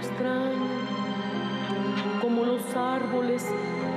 [0.00, 0.66] Extraño,
[2.20, 3.46] como los árboles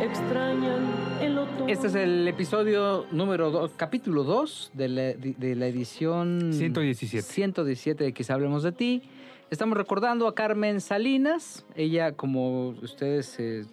[0.02, 0.88] extrañan
[1.22, 1.68] el otoño.
[1.68, 7.22] Este es el episodio número 2, capítulo 2 de la, de la edición 117.
[7.22, 9.04] 117 de Quizá Hablemos de Ti.
[9.50, 11.66] Estamos recordando a Carmen Salinas.
[11.76, 13.66] Ella, como ustedes eh,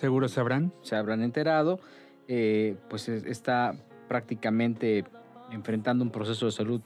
[0.00, 0.72] Seguro sabrán.
[0.82, 1.78] se habrán enterado,
[2.28, 3.74] eh, pues es- está
[4.08, 5.04] prácticamente
[5.52, 6.80] enfrentando un proceso de salud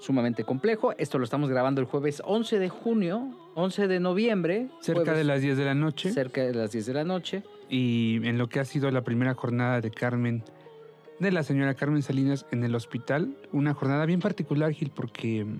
[0.00, 0.92] sumamente complejo.
[0.98, 4.68] Esto lo estamos grabando el jueves 11 de junio, 11 de noviembre.
[4.80, 6.12] Cerca jueves, de las 10 de la noche.
[6.12, 7.42] Cerca de las 10 de la noche.
[7.68, 10.42] Y en lo que ha sido la primera jornada de Carmen,
[11.18, 13.36] de la señora Carmen Salinas en el hospital.
[13.52, 15.58] Una jornada bien particular, Gil, porque mm,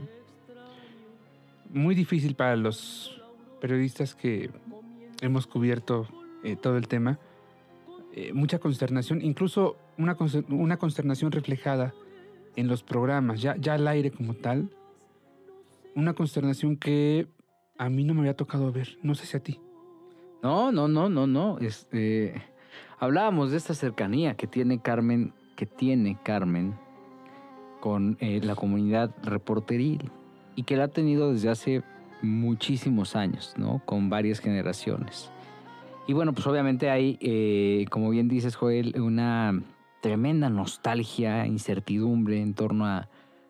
[1.71, 3.21] muy difícil para los
[3.61, 4.51] periodistas que
[5.21, 6.07] hemos cubierto
[6.43, 7.19] eh, todo el tema.
[8.13, 10.17] Eh, mucha consternación, incluso una,
[10.51, 11.95] una consternación reflejada
[12.57, 14.71] en los programas, ya, ya al aire como tal.
[15.95, 17.27] Una consternación que
[17.79, 19.61] a mí no me había tocado ver, no sé si a ti.
[20.43, 21.59] No, no, no, no, no.
[21.59, 22.43] Este,
[22.99, 26.75] hablábamos de esta cercanía que tiene Carmen, que tiene Carmen
[27.81, 30.11] con eh, la comunidad reporteril
[30.57, 31.83] y que la ha tenido desde hace
[32.23, 33.83] muchísimos años, ¿no?
[33.85, 35.31] Con varias generaciones.
[36.07, 39.63] Y bueno, pues obviamente hay, eh, como bien dices, Joel, una
[40.03, 43.09] tremenda nostalgia, incertidumbre en torno a,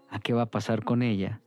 [0.09, 1.41] a qué va a pasar con ella.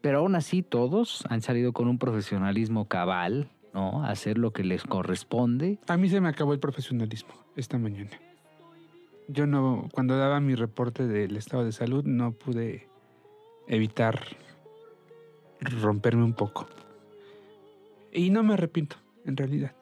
[0.00, 4.04] Pero aún así todos han salido con un profesionalismo cabal, ¿no?
[4.04, 5.78] Hacer lo que les corresponde.
[5.88, 8.10] A mí se me acabó el profesionalismo esta mañana.
[9.26, 12.88] Yo no, cuando daba mi reporte del estado de salud, no pude
[13.66, 14.20] evitar
[15.60, 16.66] romperme un poco.
[18.12, 19.72] Y no me arrepiento, en realidad.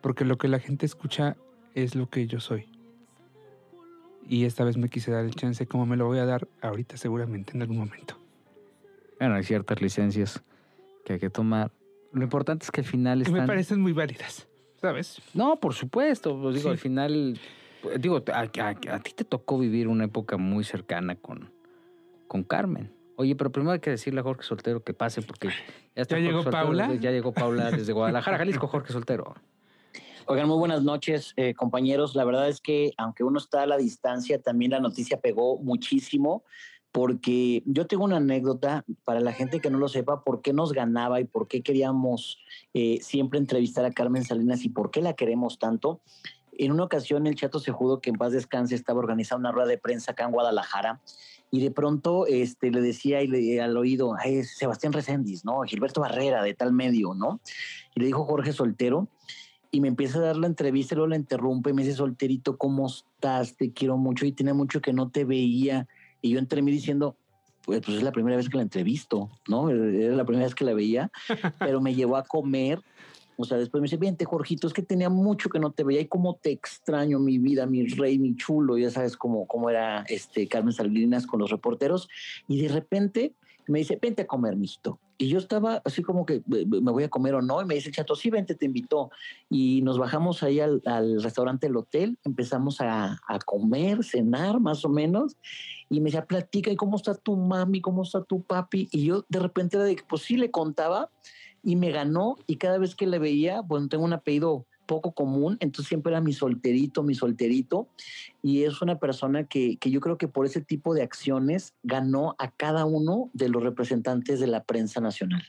[0.00, 1.36] Porque lo que la gente escucha
[1.74, 2.66] es lo que yo soy.
[4.28, 6.96] Y esta vez me quise dar el chance como me lo voy a dar ahorita
[6.96, 8.21] seguramente en algún momento.
[9.22, 10.42] Bueno, hay ciertas licencias
[11.04, 11.70] que hay que tomar.
[12.12, 13.46] Lo importante es que al final Que me están...
[13.46, 14.48] parecen muy válidas,
[14.80, 15.22] ¿sabes?
[15.32, 16.36] No, por supuesto.
[16.42, 16.72] Pues digo, Sí.
[16.72, 17.38] al final...
[17.82, 21.52] pues, Digo, a, a- a ti te tocó vivir una época muy cercana con,
[22.26, 22.92] con Carmen.
[23.14, 25.54] Oye, pero primero hay que decirle a Jorge Soltero que pase porque ya,
[26.02, 26.94] está ¿Ya Jorge llegó Soltero, Paula?
[26.96, 29.36] Ya llegó Paula desde Guadalajara, Jalisco, Jorge Soltero.
[30.26, 32.16] Oigan, muy buenas noches, eh, compañeros.
[32.16, 36.42] La verdad es que aunque uno está a la distancia, también la noticia pegó muchísimo
[36.92, 40.72] porque yo tengo una anécdota para la gente que no lo sepa, por qué nos
[40.72, 42.38] ganaba y por qué queríamos
[42.74, 46.00] eh, siempre entrevistar a Carmen Salinas y por qué la queremos tanto.
[46.52, 49.78] En una ocasión el Chato Sejudo, que en paz descanse, estaba organizando una rueda de
[49.78, 51.00] prensa acá en Guadalajara
[51.50, 53.20] y de pronto este, le decía
[53.64, 55.62] al oído, "Ay, es Sebastián Recendis, ¿no?
[55.62, 57.40] Gilberto Barrera de tal medio, ¿no?
[57.94, 59.08] Y le dijo Jorge Soltero
[59.70, 62.86] y me empieza a dar la entrevista luego la interrumpe y me dice, solterito, ¿cómo
[62.88, 63.56] estás?
[63.56, 65.88] Te quiero mucho y tiene mucho que no te veía.
[66.22, 67.16] Y yo entre mí diciendo,
[67.64, 69.68] pues, pues es la primera vez que la entrevisto, ¿no?
[69.68, 71.10] Era la primera vez que la veía,
[71.58, 72.80] pero me llevó a comer.
[73.36, 76.00] O sea, después me dice, vente, Jorgito, es que tenía mucho que no te veía
[76.00, 78.78] y cómo te extraño, mi vida, mi rey, mi chulo.
[78.78, 82.08] Ya sabes cómo, cómo era este Carmen Salinas con los reporteros.
[82.46, 83.34] Y de repente
[83.66, 84.98] me dice, vente a comer, mijito.
[85.22, 87.62] Y yo estaba así como que, ¿me voy a comer o no?
[87.62, 89.12] Y me dice el chato, sí, vente, te invitó
[89.48, 90.82] y nos bajamos ahí al,
[91.22, 95.36] restaurante del hotel, empezamos a, a, comer, cenar más o menos,
[95.88, 97.80] y me decía, platica, ¿y cómo está tu mami?
[97.80, 98.88] ¿Cómo está tu papi?
[98.90, 101.08] Y yo de repente era de que, pues sí, le contaba
[101.62, 105.56] y me ganó, y cada vez que le veía, bueno, tengo un apellido poco común,
[105.60, 107.88] entonces siempre era mi solterito, mi solterito,
[108.42, 112.34] y es una persona que, que yo creo que por ese tipo de acciones ganó
[112.38, 115.42] a cada uno de los representantes de la prensa nacional.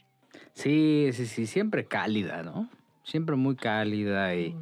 [0.54, 2.70] Sí, sí, sí, siempre cálida, ¿no?
[3.04, 4.56] Siempre muy cálida y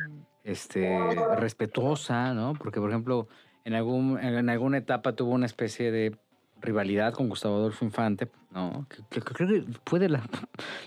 [0.44, 0.98] este,
[1.38, 2.54] respetuosa, ¿no?
[2.54, 3.28] Porque, por ejemplo,
[3.66, 6.18] en, algún, en alguna etapa tuvo una especie de
[6.62, 8.86] rivalidad con Gustavo Adolfo Infante, ¿no?
[8.90, 10.24] Que, que- que creo que fue de, la,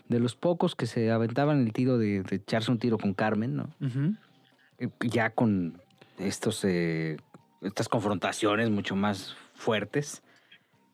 [0.09, 3.57] de los pocos que se aventaban el tiro de, de echarse un tiro con Carmen,
[3.57, 3.69] ¿no?
[5.01, 5.81] Ya con
[6.19, 7.17] estos, eh,
[7.63, 10.23] estas confrontaciones mucho más fuertes.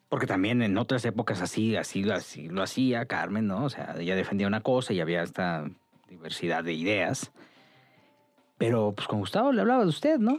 [0.09, 3.65] Porque también en otras épocas así, así, así lo hacía Carmen, ¿no?
[3.65, 5.71] O sea, ella defendía una cosa y había esta
[6.09, 7.31] diversidad de ideas.
[8.59, 10.37] Pero pues con Gustavo le hablaba de usted, ¿no?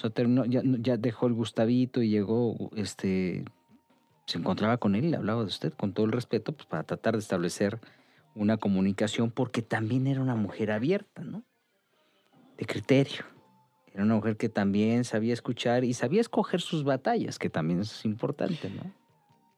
[0.00, 3.44] Ya dejó el Gustavito y llegó este
[4.28, 6.82] se encontraba con él y le hablaba de usted con todo el respeto, pues para
[6.82, 7.80] tratar de establecer
[8.34, 11.44] una comunicación, porque también era una mujer abierta, ¿no?
[12.58, 13.24] De criterio.
[13.86, 18.04] Era una mujer que también sabía escuchar y sabía escoger sus batallas, que también es
[18.04, 18.92] importante, ¿no?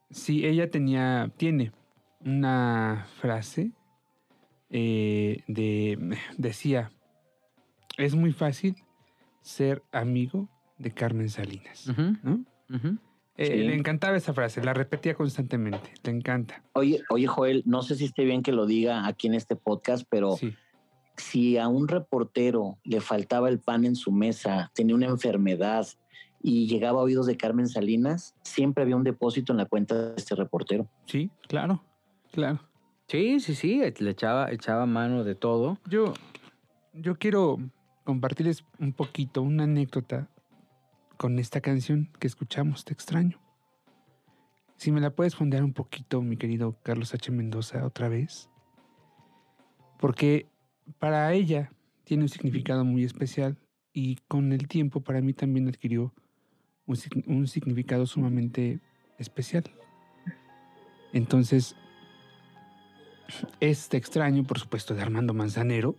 [0.09, 1.73] Sí, ella tenía, tiene
[2.21, 3.73] una frase
[4.69, 6.91] eh, de, decía,
[7.97, 8.75] es muy fácil
[9.41, 11.87] ser amigo de Carmen Salinas.
[13.37, 13.55] Eh, Sí.
[13.55, 16.61] Le encantaba esa frase, la repetía constantemente, le encanta.
[16.73, 20.05] Oye, oye, Joel, no sé si esté bien que lo diga aquí en este podcast,
[20.09, 20.53] pero Sí.
[21.17, 25.87] si a un reportero le faltaba el pan en su mesa, tenía una enfermedad
[26.43, 30.15] y llegaba a oídos de Carmen Salinas, siempre había un depósito en la cuenta de
[30.17, 30.87] este reportero.
[31.05, 31.83] Sí, claro,
[32.31, 32.59] claro.
[33.07, 35.79] Sí, sí, sí, le echaba, echaba mano de todo.
[35.89, 36.13] Yo,
[36.93, 37.57] yo quiero
[38.11, 40.27] compartirles un poquito, una anécdota
[41.15, 43.39] con esta canción que escuchamos, Te extraño.
[44.75, 47.31] Si me la puedes fondear un poquito, mi querido Carlos H.
[47.31, 48.49] Mendoza, otra vez.
[49.97, 50.45] Porque
[50.99, 51.71] para ella
[52.03, 53.57] tiene un significado muy especial
[53.93, 56.13] y con el tiempo para mí también adquirió
[56.85, 56.97] un,
[57.27, 58.81] un significado sumamente
[59.19, 59.63] especial.
[61.13, 61.77] Entonces,
[63.61, 65.95] este extraño, por supuesto, de Armando Manzanero,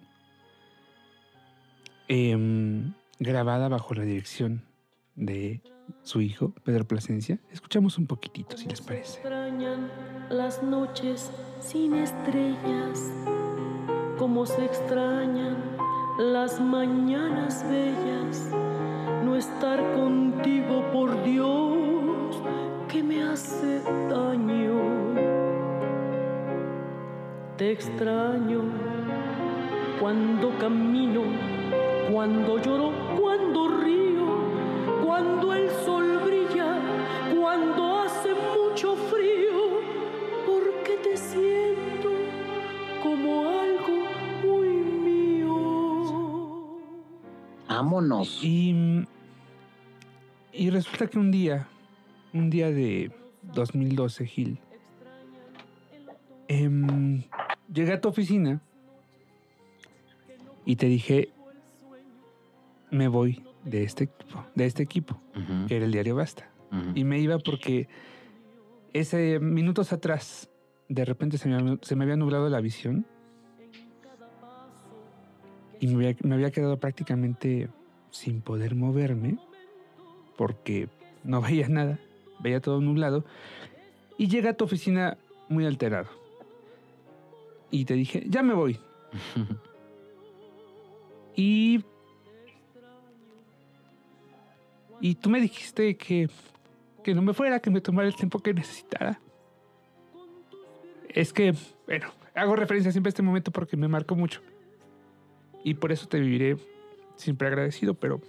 [2.08, 4.62] em, grabada bajo la dirección
[5.14, 5.60] de
[6.02, 7.38] su hijo, Pedro Plasencia.
[7.50, 9.18] Escuchamos un poquitito, si les parece.
[9.18, 9.90] extrañan
[10.30, 13.12] las noches sin estrellas,
[14.18, 15.56] como se extrañan
[16.18, 18.50] las mañanas bellas,
[19.24, 22.36] no estar contigo por Dios
[22.88, 24.80] que me hace daño.
[27.56, 28.62] Te extraño
[30.00, 31.22] cuando camino,
[32.10, 34.26] cuando lloro, cuando río,
[35.04, 36.80] cuando el sol brilla,
[37.34, 39.80] cuando hace mucho frío,
[40.46, 42.10] porque te siento
[43.02, 44.04] como algo
[44.42, 46.78] muy mío.
[47.68, 48.42] Vámonos.
[48.42, 49.06] Y,
[50.52, 51.68] y resulta que un día,
[52.32, 53.12] un día de
[53.42, 54.58] 2012, Gil,
[56.48, 57.22] em,
[57.72, 58.60] llegué a tu oficina
[60.64, 61.30] y te dije,
[62.92, 65.20] me voy de este equipo, de este equipo,
[65.66, 66.48] que era el diario Basta.
[66.94, 67.88] Y me iba porque
[68.92, 70.48] ese minutos atrás,
[70.88, 73.04] de repente se me, había- se me había nublado la visión
[75.80, 77.68] y me había, me había quedado prácticamente
[78.10, 79.38] sin poder moverme
[80.36, 80.88] porque
[81.24, 81.98] no veía nada,
[82.40, 83.24] veía todo nublado.
[84.18, 85.16] Y llegué a tu oficina
[85.48, 86.08] muy alterado.
[87.70, 88.78] Y te dije, ya me voy.
[91.34, 91.82] Y.
[95.02, 96.30] Y tú me dijiste que,
[97.02, 99.20] que no me fuera, que me tomara el tiempo que necesitara.
[101.08, 101.52] Es que,
[101.86, 102.06] bueno,
[102.36, 104.40] hago referencia siempre a este momento porque me marcó mucho.
[105.64, 106.56] Y por eso te viviré
[107.16, 108.20] siempre agradecido, pero.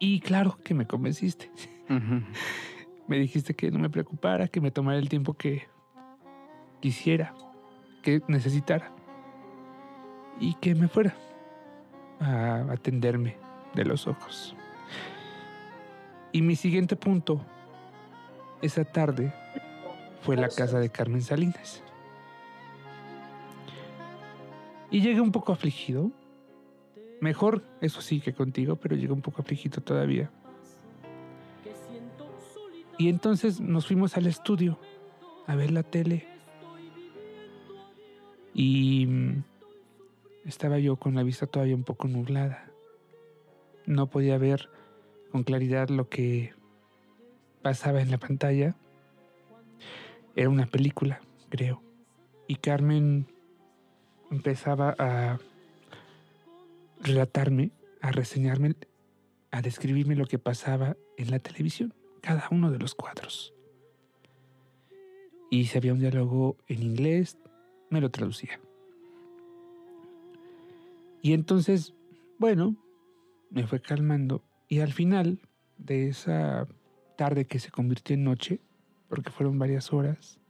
[0.00, 1.48] Y claro que me convenciste.
[3.08, 5.66] Me dijiste que no me preocupara, que me tomara el tiempo que
[6.80, 7.34] quisiera,
[8.00, 8.92] que necesitara.
[10.40, 11.14] Y que me fuera
[12.20, 13.36] a atenderme
[13.74, 14.56] de los ojos.
[16.32, 17.40] Y mi siguiente punto,
[18.62, 19.34] esa tarde,
[20.22, 21.82] fue la casa de Carmen Salinas.
[24.90, 26.10] Y llegué un poco afligido.
[27.20, 30.30] Mejor, eso sí, que contigo, pero llegué un poco afligido todavía.
[32.98, 34.78] Y entonces nos fuimos al estudio
[35.46, 36.26] a ver la tele.
[38.54, 39.44] Y mm,
[40.44, 42.70] estaba yo con la vista todavía un poco nublada.
[43.86, 44.68] No podía ver
[45.32, 46.52] con claridad lo que
[47.62, 48.76] pasaba en la pantalla.
[50.36, 51.82] Era una película, creo.
[52.46, 53.26] Y Carmen
[54.30, 55.38] empezaba a
[57.00, 57.70] relatarme,
[58.02, 58.74] a reseñarme,
[59.50, 63.54] a describirme lo que pasaba en la televisión cada uno de los cuadros.
[65.50, 67.38] Y si había un diálogo en inglés,
[67.90, 68.60] me lo traducía.
[71.22, 71.94] Y entonces,
[72.38, 72.76] bueno,
[73.50, 74.42] me fue calmando
[74.72, 75.38] y al final
[75.76, 76.66] de esa
[77.18, 78.58] tarde que se convirtió en noche,
[79.06, 80.40] porque fueron varias horas,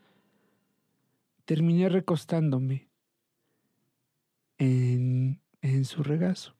[1.45, 2.89] terminé recostándome
[4.59, 5.41] en,
[5.85, 6.55] su regazo.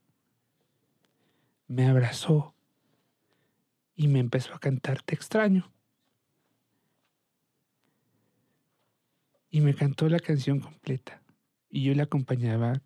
[1.69, 2.57] Me abrazó
[3.95, 5.73] y me empezó a cantar Te extraño.
[9.51, 11.23] Y me cantó la canción completa.
[11.71, 12.83] Y yo le acompañaba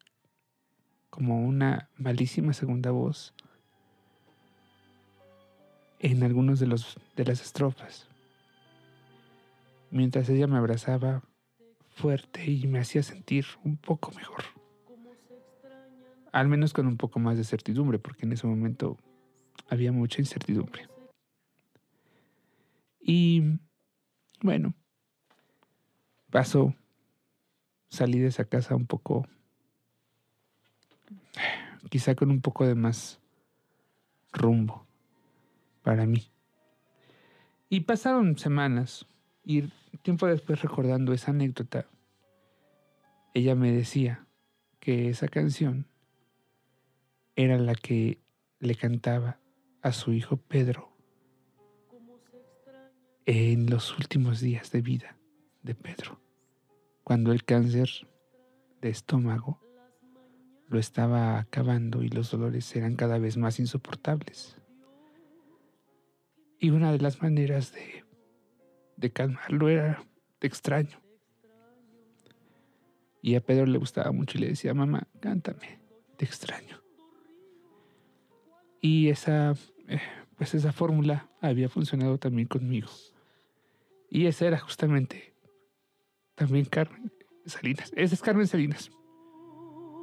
[1.09, 3.33] como una malísima segunda voz
[6.01, 8.09] en algunos de, los, de las estrofas.
[9.91, 11.23] mientras ella me abrazaba
[11.91, 14.45] fuerte y me hacía sentir un poco mejor.
[16.33, 18.99] Al menos con un poco más de certidumbre, porque en ese momento
[19.69, 20.87] había mucha incertidumbre.
[23.01, 23.59] Y
[24.43, 24.75] bueno,
[26.31, 26.75] pasó,
[27.89, 29.27] salí de esa casa un poco,
[31.89, 33.19] quizá con un poco de más
[34.33, 34.86] rumbo
[35.87, 36.33] para mí.
[37.69, 39.07] Y pasaron semanas
[39.45, 39.63] y
[40.03, 41.87] tiempo después recordando esa anécdota,
[43.35, 44.27] ella me decía
[44.81, 45.87] que esa canción
[47.37, 48.19] era la que
[48.59, 49.39] le cantaba
[49.81, 50.93] a su hijo Pedro
[53.25, 55.17] en los últimos días de vida
[55.63, 56.21] de Pedro,
[57.05, 57.89] cuando el cáncer
[58.81, 59.61] de estómago
[60.67, 64.57] lo estaba acabando y los dolores eran cada vez más insoportables.
[66.59, 68.05] Y una de las maneras de,
[68.97, 70.05] de calmarlo era
[70.41, 71.01] de extraño.
[73.23, 75.81] Y a Pedro le gustaba mucho y le decía, mamá, cántame,
[76.17, 76.81] te extraño.
[78.81, 79.55] Y esa,
[79.89, 80.01] eh,
[80.37, 82.89] pues esa fórmula había funcionado también conmigo.
[84.09, 85.35] Y esa era justamente
[86.37, 87.13] también Carmen
[87.47, 87.93] Salinas.
[87.97, 88.91] Esa es Carmen Salinas.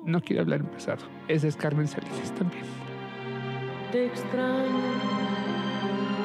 [0.05, 1.05] No quiero hablar en pasado.
[1.27, 2.65] Esa es Carmen Salinas también.
[3.91, 5.12] Te extraño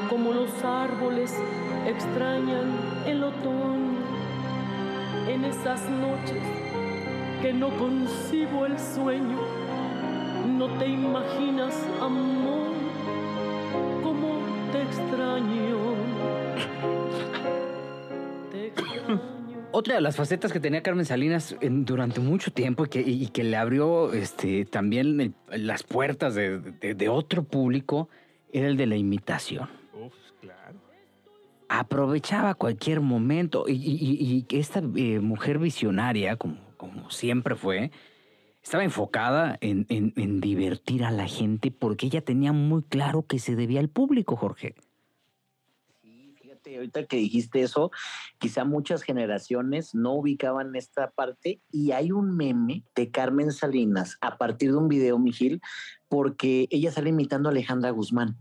[0.08, 1.34] como los árboles
[1.86, 2.70] extrañan
[3.06, 3.98] el otoño
[5.28, 6.42] en esas noches
[7.42, 9.38] que no concibo el sueño.
[10.56, 12.72] No te imaginas, amor,
[14.02, 14.38] como
[14.72, 15.76] te extraño.
[18.50, 19.20] Te extraño.
[19.70, 24.12] Otra de las facetas que tenía Carmen Salinas durante mucho tiempo y que, le abrió
[24.14, 28.08] este, también las puertas de- de otro público
[28.50, 29.68] era el de la imitación.
[31.68, 37.90] Aprovechaba cualquier momento y, y- y- esta eh, mujer visionaria, como, como siempre fue,
[38.62, 43.38] estaba enfocada en, en- en divertir a la gente porque ella tenía muy claro que
[43.38, 44.74] se debía al público, Jorge.
[46.02, 47.90] Sí, fíjate, ahorita que dijiste eso,
[48.38, 54.38] quizá muchas generaciones no ubicaban esta parte y hay un meme de Carmen Salinas a
[54.38, 55.60] partir de un video, Mijil,
[56.08, 58.36] porque ella sale imitando a Alejandra Guzmán.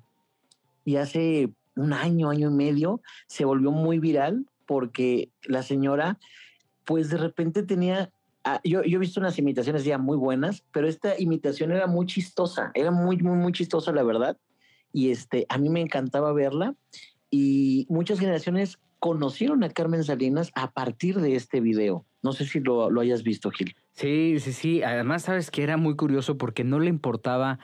[0.85, 6.19] Y hace un año, año y medio, se volvió muy viral porque la señora,
[6.83, 8.11] pues de repente tenía...
[8.43, 12.05] ah, Yo, yo he visto unas imitaciones ya muy buenas, pero esta imitación era muy
[12.05, 14.37] chistosa, era muy, muy, muy chistosa, la verdad.
[14.91, 16.75] Y este, a mí me encantaba verla
[17.29, 22.05] y muchas generaciones conocieron a Carmen Salinas a partir de este video.
[22.23, 23.75] No sé si lo, lo hayas visto, Gil.
[23.93, 24.83] Sí, sí, sí.
[24.83, 27.59] Además, sabes que era muy curioso porque no le importaba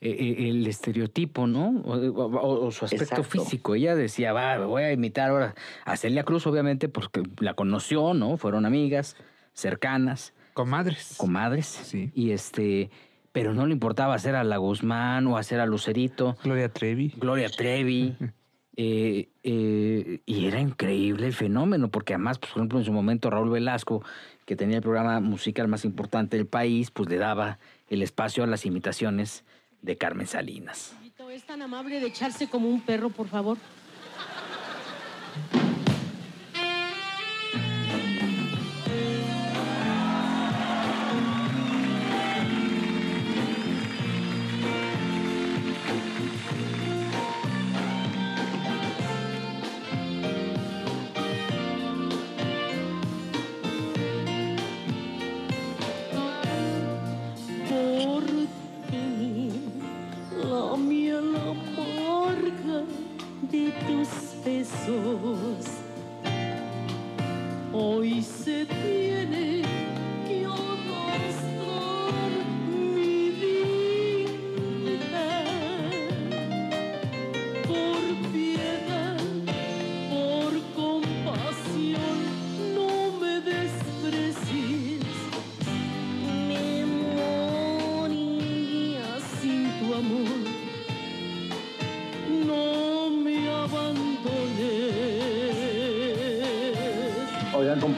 [0.00, 1.80] el estereotipo, ¿no?
[1.84, 3.24] O, o- o su aspecto Exacto.
[3.24, 3.74] físico.
[3.74, 8.36] Ella decía, va, voy a imitar ahora a Celia Cruz, obviamente, porque la conoció, ¿no?
[8.36, 9.16] Fueron amigas,
[9.52, 11.14] cercanas, Comadres.
[11.16, 11.66] comadres.
[11.66, 12.10] Sí.
[12.14, 12.90] Y este,
[13.32, 17.12] pero no le importaba hacer a la Guzmán o hacer a Lucerito, Gloria Trevi.
[17.16, 18.14] Gloria Trevi.
[18.76, 23.30] eh, eh, y era increíble el fenómeno, porque además, pues, por ejemplo, en su momento
[23.30, 24.04] Raúl Velasco,
[24.46, 28.46] que tenía el programa musical más importante del país, pues le daba el espacio a
[28.46, 29.44] las imitaciones
[29.82, 30.94] de Carmen Salinas.
[31.30, 33.58] ¿Es tan amable de echarse como un perro, por favor?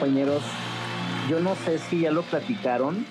[0.01, 0.43] Compañeros,
[1.29, 3.05] yo no sé si ya lo platicaron,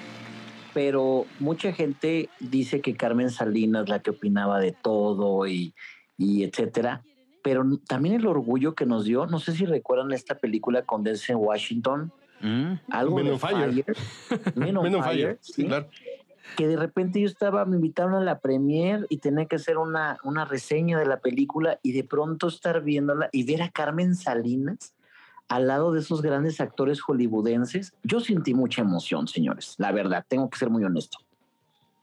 [0.74, 5.76] pero mucha gente dice que Carmen Salinas la que opinaba de todo y,
[6.18, 7.04] y etcétera.
[7.44, 11.36] Pero también el orgullo que nos dio, no sé si recuerdan esta película con Denzel
[11.36, 12.74] Washington, ¿Mm?
[12.90, 13.86] algo Men de on Fire.
[14.56, 15.54] Men on Men on Fire, Fire, ¿sí?
[15.54, 15.90] sí, claro.
[16.58, 20.18] que de repente yo estaba, me invitaron a la premier y tenía que hacer una,
[20.24, 24.96] una reseña de la película y de pronto estar viéndola y ver a Carmen Salinas
[25.50, 29.76] al lado de esos grandes actores hollywoodenses, yo sentí mucha emoción, señores.
[29.78, 31.18] La verdad, tengo que ser muy honesto.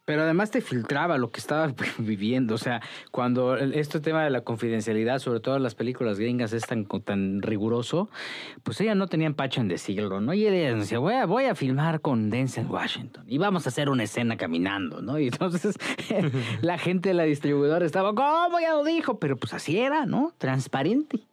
[0.06, 2.54] Pero además te filtraba lo que estaba viviendo.
[2.54, 6.86] O sea, cuando este tema de la confidencialidad, sobre todo las películas gringas, es tan,
[6.86, 8.08] tan riguroso,
[8.62, 10.32] pues ella no tenía empacho en decirlo, ¿no?
[10.32, 13.88] Y ella decía, voy a, voy a filmar con Denzel Washington y vamos a hacer
[13.88, 15.18] una escena caminando, ¿no?
[15.18, 15.76] Y entonces
[16.62, 19.18] la gente de la distribuidora estaba, ¿cómo ya lo dijo?
[19.18, 20.32] Pero pues así era, ¿no?
[20.38, 21.26] Transparente.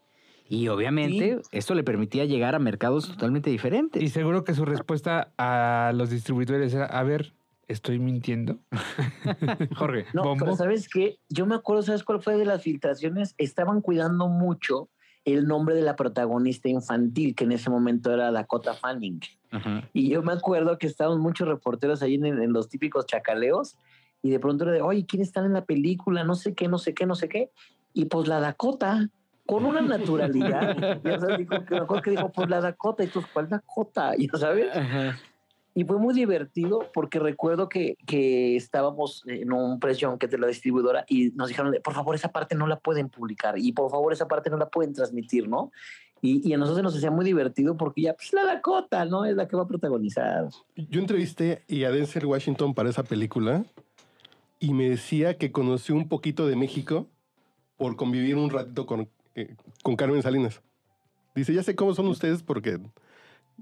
[0.49, 4.01] Y obviamente esto le permitía llegar a mercados totalmente diferentes.
[4.01, 7.33] Y seguro que su respuesta a los distribuidores era, a ver,
[7.67, 8.59] estoy mintiendo.
[9.75, 10.05] Jorge.
[10.13, 10.45] No, ¿Bombo?
[10.45, 11.17] pero ¿sabes qué?
[11.29, 13.35] Yo me acuerdo, ¿sabes cuál fue de las filtraciones?
[13.37, 14.89] Estaban cuidando mucho
[15.25, 19.21] el nombre de la protagonista infantil, que en ese momento era Dakota Fanning.
[19.93, 23.77] Y yo me acuerdo que estaban muchos reporteros ahí en, en los típicos chacaleos
[24.23, 26.23] y de pronto era de, oye, ¿quién está en la película?
[26.23, 27.51] No sé qué, no sé qué, no sé qué.
[27.93, 29.09] Y pues la Dakota,
[29.45, 31.01] con una naturalidad.
[31.03, 33.03] ya sabes, dijo, que me acuerdo que dijo, pues la Dakota.
[33.03, 34.13] Y tú, ¿cuál Dakota?
[34.17, 34.75] Ya sabes.
[34.75, 35.17] Ajá.
[35.75, 40.45] Y fue muy divertido porque recuerdo que, que estábamos en un presión que de la
[40.45, 43.89] distribuidora y nos dijeron, de, por favor, esa parte no la pueden publicar y por
[43.89, 45.71] favor, esa parte no la pueden transmitir, ¿no?
[46.21, 49.25] Y, y a nosotros nos hacía muy divertido porque ya, pues la Dakota, ¿no?
[49.25, 50.47] Es la que va a protagonizar.
[50.75, 53.65] Yo entrevisté a Denzel Washington para esa película
[54.59, 57.07] y me decía que conoció un poquito de México
[57.77, 60.61] por convivir un ratito con, eh, con Carmen Salinas.
[61.35, 62.79] Dice, ya sé cómo son ustedes porque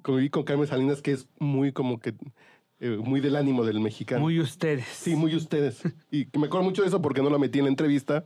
[0.01, 2.13] conviví con Carmen Salinas, que es muy como que,
[2.79, 4.21] eh, muy del ánimo del mexicano.
[4.21, 4.87] Muy ustedes.
[4.87, 5.81] Sí, muy ustedes.
[6.11, 8.25] Y me acuerdo mucho de eso porque no la metí en la entrevista,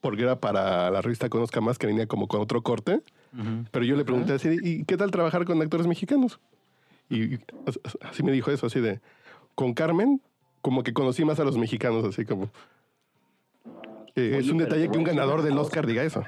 [0.00, 3.02] porque era para la revista Conozca Más, que venía como con otro corte.
[3.32, 3.64] Ujú.
[3.70, 6.40] Pero yo le pregunté así, ¿y qué tal trabajar con actores mexicanos?
[7.08, 9.00] Y y as- as- así me dijo eso, así de,
[9.54, 10.20] con Carmen,
[10.62, 12.50] como que conocí más a los mexicanos, así como...
[14.16, 15.56] Eh, es un detalle que un ganador del.
[15.58, 16.24] Oscar diga eso.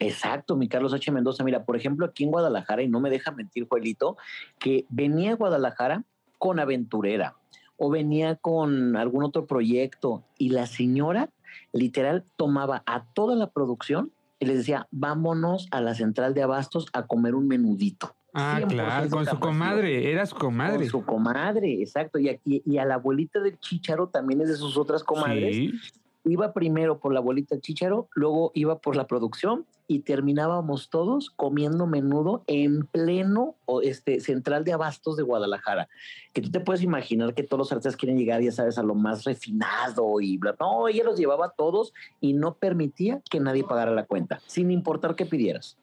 [0.00, 1.12] Exacto, mi Carlos H.
[1.12, 1.44] Mendoza.
[1.44, 4.16] Mira, por ejemplo, aquí en Guadalajara, y no me deja mentir, Joelito,
[4.58, 6.04] que venía a Guadalajara
[6.38, 7.36] con aventurera
[7.76, 11.28] o venía con algún otro proyecto y la señora
[11.72, 16.86] literal tomaba a toda la producción y les decía, vámonos a la central de abastos
[16.94, 18.14] a comer un menudito.
[18.32, 20.78] Ah, 100% claro, con su comadre, era su comadre.
[20.78, 22.18] Con su comadre, exacto.
[22.18, 25.56] Y, aquí- y a la abuelita del chícharo también es de sus otras comadres.
[25.56, 25.72] Sí.
[26.24, 31.86] Iba primero por la abuelita chícharo, luego iba por la producción y terminábamos todos comiendo
[31.88, 35.88] menudo en pleno este, central de abastos de Guadalajara.
[36.32, 38.94] Que tú te puedes imaginar que todos los artistas quieren llegar, ya sabes, a lo
[38.94, 40.54] más refinado y bla.
[40.60, 45.16] No, ella los llevaba todos y no permitía que nadie pagara la cuenta, sin importar
[45.16, 45.76] qué pidieras.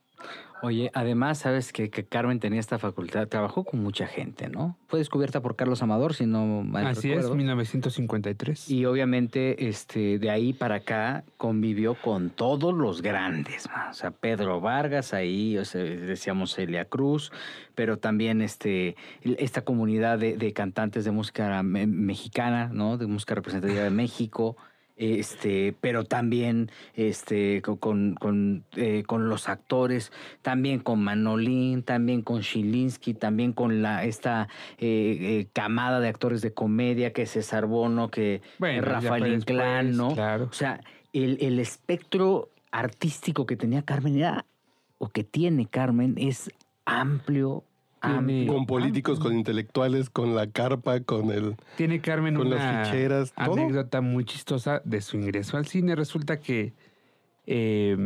[0.63, 4.75] Oye, además, sabes que, que Carmen tenía esta facultad, trabajó con mucha gente, ¿no?
[4.87, 7.29] Fue descubierta por Carlos Amador, si no mal Así recuerdo.
[7.31, 8.69] es, 1953.
[8.71, 13.91] Y obviamente, este, de ahí para acá convivió con todos los grandes, ¿no?
[13.91, 17.31] o sea, Pedro Vargas ahí, o sea, decíamos Celia Cruz,
[17.75, 22.97] pero también este, esta comunidad de, de cantantes de música me- mexicana, ¿no?
[22.97, 24.57] De música representativa de México.
[24.97, 32.23] Este, pero también este, co- con, con, eh, con los actores, también con Manolín, también
[32.23, 34.47] con Shilinsky, también con la, esta
[34.79, 39.95] eh, eh, camada de actores de comedia que es César Bono, que Bueno, Rafael Inclán,
[39.95, 40.13] ¿no?
[40.15, 40.45] Claro.
[40.45, 40.81] O sea,
[41.13, 44.45] el, el espectro artístico que tenía Carmen era,
[44.97, 46.49] o que tiene Carmen, es
[46.85, 47.63] amplio,
[48.01, 48.47] Tiene-.
[48.47, 51.55] Con políticos, con intelectuales, con la carpa, con el...
[51.77, 53.53] Tiene Carmen Con las una ficheras, todo.
[53.53, 55.95] anécdota muy chistosa de su ingreso al cine.
[55.95, 56.73] Resulta que
[57.45, 57.97] eh,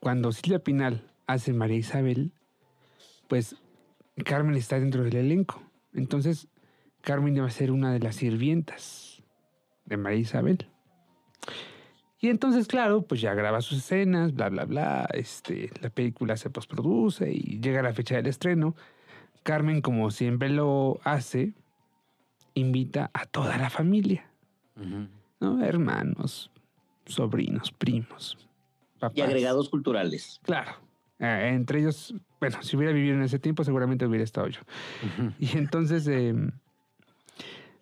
[0.00, 2.32] cuando Silvia Pinal hace María Isabel,
[3.28, 3.56] pues
[4.24, 5.62] Carmen está dentro del elenco.
[5.92, 6.48] Entonces,
[7.00, 9.22] Carmen iba a ser una de las sirvientas
[9.84, 10.68] de María Isabel.
[12.18, 15.08] Y entonces, claro, pues ya graba sus escenas, bla, bla, bla.
[15.12, 18.74] Este, la película se postproduce y llega la fecha del estreno.
[19.46, 21.54] Carmen, como siempre lo hace,
[22.54, 24.28] invita a toda la familia.
[25.40, 26.50] Hermanos,
[27.06, 28.36] sobrinos, primos,
[28.98, 29.16] papás.
[29.16, 30.40] Y agregados culturales.
[30.42, 30.72] Claro.
[31.20, 34.62] Eh, entre ellos, bueno, si hubiera vivido en ese tiempo, seguramente hubiera estado yo.
[35.38, 36.34] Y entonces, eh,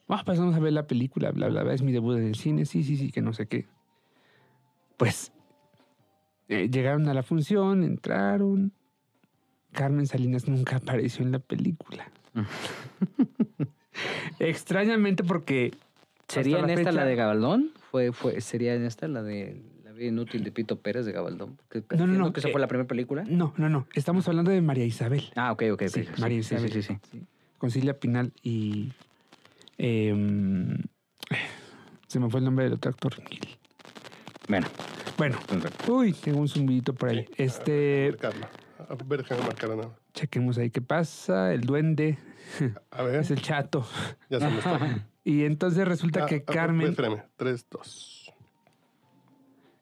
[0.09, 1.73] ah, pues vamos a ver la película, bla, bla, bla.
[1.73, 3.67] Es mi debut en el cine, sí, sí, sí, que no sé qué.
[4.99, 5.33] Pues
[6.49, 8.75] eh, llegaron a la función, entraron.
[9.75, 12.11] Carmen Salinas nunca apareció en la película.
[14.39, 15.73] Extrañamente porque...
[16.29, 17.71] ¿Sería en esta la de Gabaldón?
[17.91, 21.59] ¿Fue, fue, ¿Sería en esta la de La vida inútil de Pito Pérez de Gabaldón?
[21.69, 23.25] Que, No, no, no, que esa eh, fue la primera película.
[23.29, 23.87] No, no, no.
[23.95, 25.31] Estamos hablando de María Isabel.
[25.37, 25.83] Ah, ok, ok.
[25.89, 26.73] Sí, María sí, Isabel.
[26.73, 26.99] sí, sí, sí.
[27.13, 27.23] sí.
[27.59, 28.93] Con Silvia Pinal y...
[29.79, 30.79] em,
[32.09, 33.15] se me fue el nombre del otro actor.
[34.49, 34.67] Bueno,
[35.19, 35.39] Bueno,
[35.89, 37.27] uy, tengo un zumbidito por ahí.
[37.37, 38.15] Este...
[38.21, 38.49] Carla.
[38.89, 39.89] A ver, déjame marcar una.
[40.13, 41.53] Chequemos ahí qué pasa.
[41.55, 42.19] El duende
[42.91, 43.87] A ver, es el chato.
[44.31, 45.07] ya se me está.
[45.27, 46.89] Y entonces resulta Ah, que ah, Carmen.
[46.89, 48.31] Espérame, tres, dos.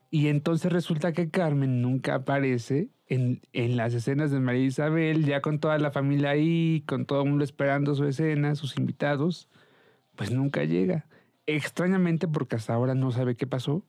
[0.09, 5.41] Y entonces resulta que Carmen nunca aparece en, en las escenas de María Isabel, ya
[5.41, 9.49] con toda la familia ahí, con todo el mundo esperando su escena, sus invitados.
[10.15, 11.07] Pues nunca llega.
[11.47, 13.85] Extrañamente, porque hasta ahora no sabe qué pasó,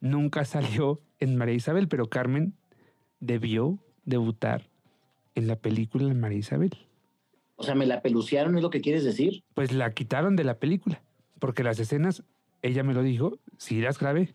[0.00, 2.54] nunca salió en María Isabel, pero Carmen
[3.20, 4.70] debió debutar
[5.34, 6.74] en la película de María Isabel.
[7.56, 9.44] O sea, me la pelucearon, es lo que quieres decir.
[9.54, 11.02] Pues la quitaron de la película,
[11.38, 12.22] porque las escenas,
[12.62, 14.34] ella me lo dijo, sí las grabé.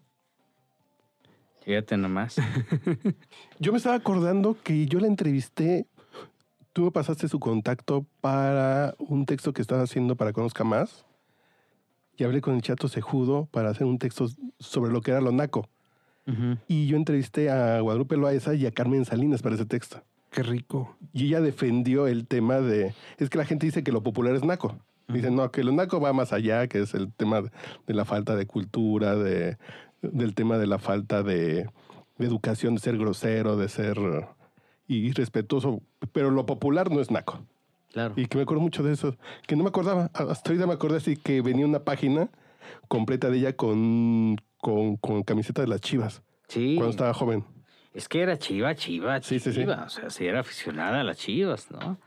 [1.62, 2.38] Fíjate nomás.
[3.60, 5.86] Yo me estaba acordando que yo la entrevisté.
[6.74, 11.06] Tú me pasaste su contacto para un texto que estaba haciendo para Conozca Más.
[12.18, 14.28] Y hablé con el Chato Sejudo para hacer un texto
[14.60, 15.70] sobre lo que era lo naco.
[16.68, 20.02] Y yo entrevisté a Guadalupe Loaesa y a Carmen Salinas para ese texto.
[20.30, 20.96] Qué rico.
[21.12, 22.94] Y ella defendió el tema de...
[23.18, 24.78] Es que la gente dice que lo popular es naco.
[25.10, 28.36] Dicen, no, que lo naco va más allá, que es el tema de la falta
[28.38, 29.58] de cultura, de,
[30.02, 31.70] del tema de la falta de,
[32.18, 33.98] de educación, de ser grosero, de ser
[34.88, 35.82] irrespetuoso.
[36.14, 37.42] Pero lo popular no es naco.
[37.92, 38.14] Claro.
[38.16, 40.12] Y que me acuerdo mucho de eso, que no me acordaba.
[40.14, 42.30] Hasta ahorita me acordé así que venía una página
[42.88, 46.76] completa de ella con, con, con camiseta de las chivas, Sí.
[46.76, 47.44] cuando estaba joven.
[47.94, 49.60] Es que era chiva, chiva, Sí, sí, sí.
[49.62, 49.84] chiva.
[49.86, 51.98] O sea, sí era aficionada a las chivas, ¿no?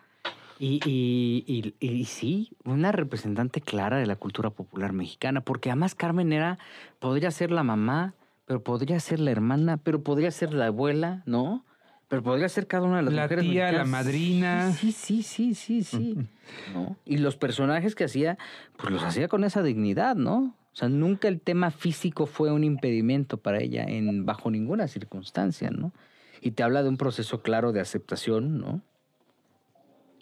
[0.59, 1.45] Y, y,
[1.81, 6.59] y, y sí, una representante clara de la cultura popular mexicana, porque además Carmen era,
[7.01, 8.15] podría ser la mamá,
[8.47, 11.65] pero podría ser la hermana, pero podría ser la abuela, ¿no?
[12.09, 14.71] Pero podría ser cada una de las La mujeres tía, la madrina.
[14.73, 16.17] Sí, sí, sí, sí, sí.
[16.73, 16.97] ¿no?
[17.05, 18.39] Y los personajes que hacía,
[18.77, 20.55] pues los hacía con esa dignidad, ¿no?
[20.75, 25.71] O sea, nunca el tema físico fue un impedimento para ella en bajo ninguna circunstancia,
[25.71, 25.93] ¿no?
[26.41, 28.83] Y te habla de un proceso claro de aceptación, ¿no?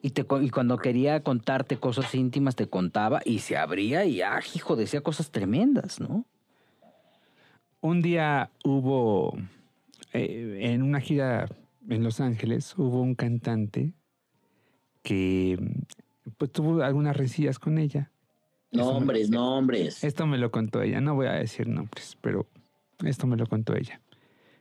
[0.02, 4.40] Y, te, y cuando quería contarte cosas íntimas, te contaba y se abría y, ah,
[4.54, 6.26] hijo, decía cosas tremendas, ¿no?
[7.80, 9.38] Un día hubo,
[10.12, 11.48] eh, en una gira
[11.88, 13.94] en Los Ángeles, hubo un cantante
[15.02, 15.58] que
[16.36, 18.10] pues tuvo algunas rencillas con ella.
[18.72, 20.02] Nombres, nombres.
[20.02, 22.48] Esto me lo contó ella, no voy a decir nombres, pero
[23.04, 24.00] esto me lo contó ella.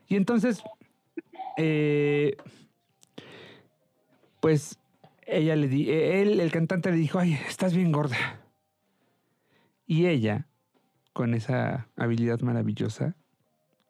[0.08, 0.62] Y entonces,
[1.58, 2.36] eh,
[4.42, 4.78] pues
[5.26, 8.42] ella le di, eh, él, el cantante le dijo, ay, estás bien gorda.
[9.88, 10.48] Y ella,
[11.14, 13.16] con esa habilidad maravillosa,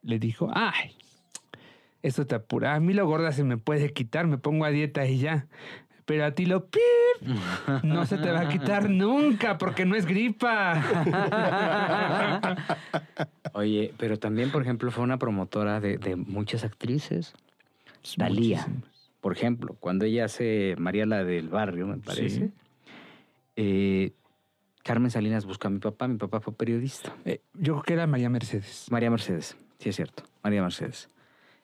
[0.03, 0.95] le dijo, ay,
[2.03, 2.75] esto te apura.
[2.75, 5.47] A mí lo gorda se me puede quitar, me pongo a dieta y ya.
[6.12, 6.82] Pero a ti lo pip
[7.84, 10.84] no se te va a quitar nunca porque no es gripa.
[13.54, 17.34] Oye, pero también, por ejemplo, fue una promotora de, de muchas actrices.
[18.17, 18.67] Muchísimas.
[19.21, 22.52] Por ejemplo, cuando ella hace María la del barrio, me parece, Sí.
[23.56, 24.12] eh,
[24.84, 27.15] Carmen Salinas busca a mi papá, mi papá fue periodista.
[27.24, 28.88] Eh, yo creo que era María Mercedes.
[28.91, 31.08] María Mercedes, sí es cierto, María Mercedes.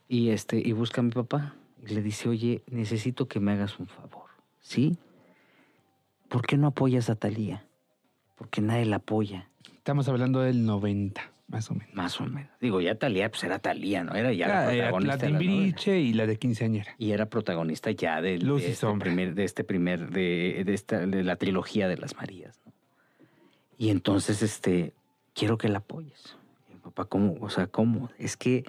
[0.07, 1.53] Y este, y busca a mi papá
[1.85, 4.26] y le dice, oye, necesito que me hagas un favor.
[4.67, 4.97] ¿Sí?
[6.27, 7.65] ¿Por qué no apoyas a Talía?
[8.35, 11.93] Porque nadie la apoya, Estamos hablando del 90, más o menos.
[11.95, 12.51] más o menos.
[12.59, 14.13] Digo, ya Talía, pues era Talía, ¿no?
[14.13, 15.15] Era ya la Ah, era protagonista.
[15.29, 16.93] la de la y la de quinceañera.
[16.97, 20.73] y era protagonista ya del- Luz de, y este primer, de este primer, de, de
[20.73, 22.59] esta, de la trilogía de las Marías.
[22.65, 22.73] ¿no?
[23.77, 24.93] Y entonces, este,
[25.33, 26.35] quiero que la apoyes.
[26.83, 27.37] Papá, ¿cómo?
[27.39, 28.09] O sea, ¿cómo?
[28.19, 28.65] Es que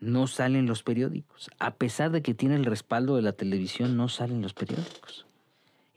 [0.00, 1.48] no salen los periódicos.
[1.58, 5.26] A pesar de que tiene el respaldo de la televisión, no salen los periódicos.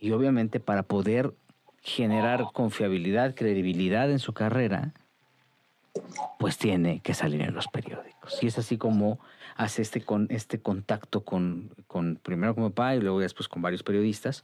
[0.01, 1.31] Y obviamente para poder
[1.81, 4.93] generar confiabilidad, credibilidad en su carrera,
[6.39, 8.41] pues tiene que salir en los periódicos.
[8.41, 9.19] Y es así como
[9.55, 13.61] hace este, con, este contacto con, con, primero con mi papá y luego después con
[13.61, 14.43] varios periodistas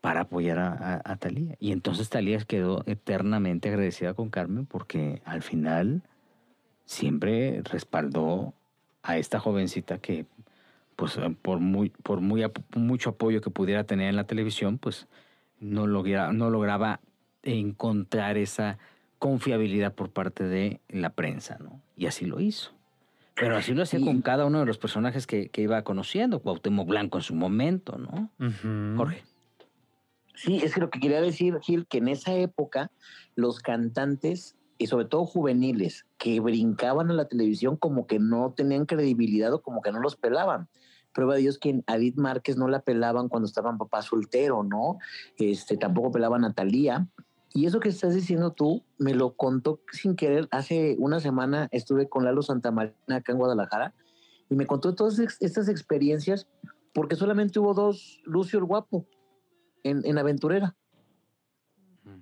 [0.00, 1.54] para apoyar a, a, a Talía.
[1.60, 6.02] Y entonces Talía quedó eternamente agradecida con Carmen porque al final
[6.86, 8.54] siempre respaldó
[9.02, 10.24] a esta jovencita que,
[10.98, 15.06] pues por, muy, por muy, mucho apoyo que pudiera tener en la televisión, pues
[15.60, 16.98] no, logra, no lograba
[17.44, 18.78] encontrar esa
[19.20, 21.80] confiabilidad por parte de la prensa, ¿no?
[21.96, 22.72] Y así lo hizo.
[23.36, 24.04] Pero así lo hacía Sí.
[24.04, 27.96] con cada uno de los personajes que, que iba conociendo, Cuauhtémoc Blanco en su momento,
[27.96, 28.32] ¿no?
[28.96, 29.22] Jorge.
[30.34, 32.90] Sí, es que lo que quería decir, Gil, que en esa época
[33.36, 38.86] los cantantes, y sobre todo juveniles, que brincaban a la televisión como que no tenían
[38.86, 40.68] credibilidad o como que no los pelaban.
[41.12, 44.98] Prueba de Dios que a Edith Márquez no la pelaban cuando estaban papá soltero, ¿no?
[45.36, 47.08] Este, tampoco pelaban a Talía.
[47.52, 50.46] Y eso que estás diciendo tú, me lo contó sin querer.
[50.52, 53.94] Hace una semana estuve con Lalo Santamarina acá en Guadalajara
[54.48, 56.46] y me contó todas estas experiencias
[56.92, 59.06] porque solamente hubo dos Lucio el Guapo
[59.82, 60.76] en, en Aventurera.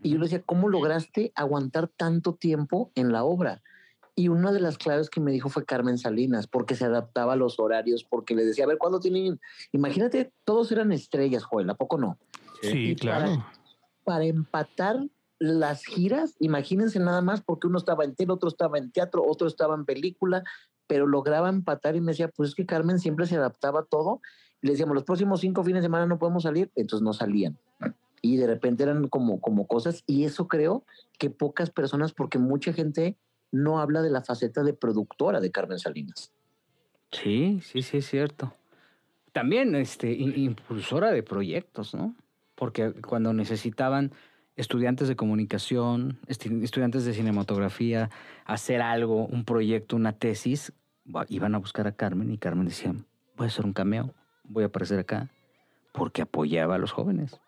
[0.03, 3.63] Y yo le decía, ¿cómo lograste aguantar tanto tiempo en la obra?
[4.15, 7.37] Y una de las claves que me dijo fue Carmen Salinas, porque se adaptaba a
[7.37, 9.41] los horarios, porque le decía, a ver, ¿cuándo tienen?
[9.73, 12.19] Imagínate, todos eran estrellas, Joel, ¿a poco no?
[12.63, 13.27] Sí, Y claro.
[13.27, 13.53] Para,
[14.05, 15.07] para empatar
[15.39, 19.47] las giras, imagínense nada más, porque uno estaba en tele, otro estaba en teatro, otro
[19.47, 20.45] estaba en película,
[20.87, 24.21] pero lograba empatar y me decía, pues es que Carmen siempre se adaptaba a todo.
[24.63, 27.59] Y le decíamos, los próximos cinco fines de semana no podemos salir, entonces no salían.
[28.27, 30.85] Y de repente eran como, como cosas, y eso creo
[31.19, 33.17] que pocas personas, porque mucha gente
[33.53, 36.33] no habla de la faceta de productora de Carmen Salinas.
[37.13, 38.53] Sí, sí, sí, es cierto.
[39.33, 42.17] También este, impulsora de proyectos, ¿no?
[42.57, 44.13] Porque cuando necesitaban
[44.57, 48.11] estudiantes de comunicación, estudiantes de cinematografía,
[48.45, 50.73] hacer algo, un proyecto, una tesis,
[51.29, 52.93] iban a buscar a Carmen y Carmen decía,
[53.37, 55.31] voy a hacer un cameo, voy a aparecer acá,
[55.93, 57.39] porque apoyaba a los jóvenes.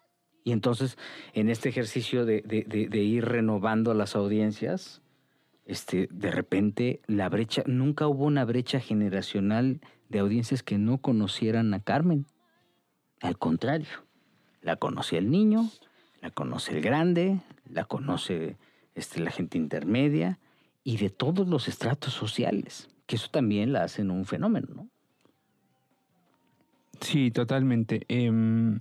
[0.48, 0.96] Y entonces,
[1.34, 2.42] en este ejercicio de,
[3.02, 5.02] ir renovando las audiencias,
[5.66, 11.74] este, de repente la brecha, nunca hubo una brecha generacional de audiencias que no conocieran
[11.74, 12.24] a Carmen.
[13.20, 14.06] Al contrario,
[14.62, 15.68] la conocía el niño,
[16.22, 18.56] la conoce el grande, la conoce
[18.94, 20.38] este, la gente intermedia
[20.82, 24.88] y de todos los estratos sociales, que eso también la hacen un fenómeno, ¿no?
[27.02, 28.06] Sí, totalmente.
[28.08, 28.80] Em,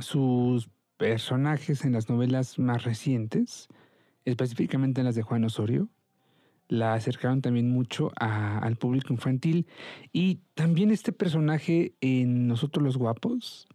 [0.00, 3.68] sus personajes en las novelas más recientes,
[4.24, 5.88] específicamente en las de Juan Osorio,
[6.68, 9.66] la acercaron también mucho a- al público infantil.
[10.12, 13.68] Y también este personaje en Nosotros los Guapos,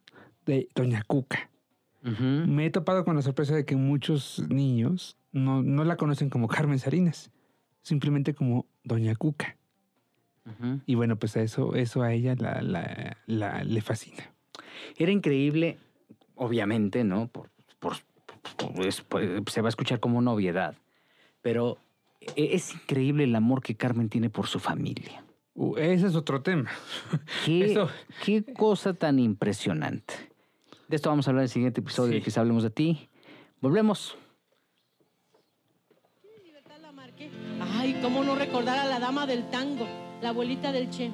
[0.46, 1.50] de Doña Cuca.
[2.56, 6.48] Me he topado con la sorpresa de que muchos niños no, no la conocen como
[6.48, 7.30] Carmen Salinas,
[7.84, 9.56] simplemente como Doña Cuca.
[10.88, 14.34] Y bueno, pues a eso, eso a ella la, la- la- le fascina.
[14.98, 15.78] Era increíble,
[16.46, 17.28] obviamente, ¿no?
[17.28, 17.50] Por,
[17.80, 17.98] por-
[18.58, 20.76] por- es- pues, se va a escuchar como una obviedad,
[21.42, 21.78] pero
[22.20, 25.24] e- es increíble el amor que Carmen tiene por su familia.
[25.54, 26.72] Uh, ese es otro tema.
[27.46, 27.90] Qué, Eso-
[28.26, 30.14] qué cosa tan impresionante.
[30.88, 32.24] De esto vamos a hablar en el siguiente episodio de Sí.
[32.26, 33.10] Quizá Hablemos de Ti.
[33.62, 34.18] Volvemos.
[37.78, 39.88] Ay, cómo no recordar a la dama del tango,
[40.22, 41.12] la abuelita del Che,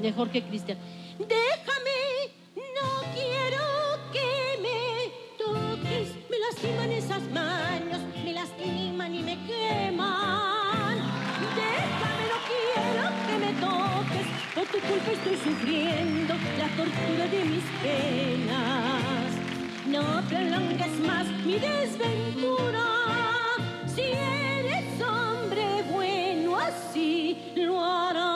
[0.00, 0.78] de Jorge Cristian.
[1.18, 1.75] Déjame,
[14.88, 19.30] culpa estoy sufriendo la tortura de mis penas.
[19.86, 22.84] No prolongues más mi desventura.
[23.86, 28.35] Si eres hombre bueno, así lo harás.